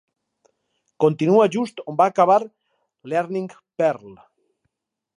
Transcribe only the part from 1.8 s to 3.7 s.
on va acabar "Learning